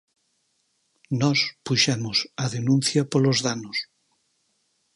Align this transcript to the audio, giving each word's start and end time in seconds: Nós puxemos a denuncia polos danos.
Nós 1.21 1.39
puxemos 1.65 2.17
a 2.43 2.45
denuncia 2.55 3.01
polos 3.11 3.37
danos. 3.45 3.77